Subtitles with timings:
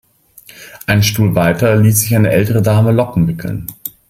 [0.87, 3.67] Einen Stuhl weiter ließ sich eine ältere Dame Locken wickeln.